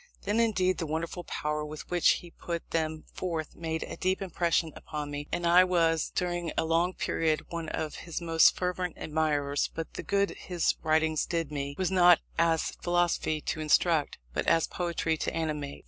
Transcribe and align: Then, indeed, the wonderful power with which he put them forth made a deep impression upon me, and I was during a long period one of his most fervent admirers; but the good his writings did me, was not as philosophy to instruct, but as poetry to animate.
Then, 0.23 0.39
indeed, 0.39 0.79
the 0.79 0.87
wonderful 0.87 1.23
power 1.25 1.63
with 1.63 1.87
which 1.91 2.09
he 2.23 2.31
put 2.31 2.71
them 2.71 3.03
forth 3.13 3.55
made 3.55 3.83
a 3.83 3.95
deep 3.97 4.19
impression 4.19 4.73
upon 4.75 5.11
me, 5.11 5.27
and 5.31 5.45
I 5.45 5.63
was 5.63 6.09
during 6.15 6.51
a 6.57 6.65
long 6.65 6.95
period 6.95 7.45
one 7.51 7.69
of 7.69 7.97
his 7.97 8.19
most 8.19 8.55
fervent 8.55 8.95
admirers; 8.97 9.67
but 9.75 9.93
the 9.93 10.01
good 10.01 10.31
his 10.31 10.73
writings 10.81 11.27
did 11.27 11.51
me, 11.51 11.75
was 11.77 11.91
not 11.91 12.19
as 12.39 12.71
philosophy 12.81 13.41
to 13.41 13.61
instruct, 13.61 14.17
but 14.33 14.47
as 14.47 14.65
poetry 14.65 15.17
to 15.17 15.35
animate. 15.35 15.79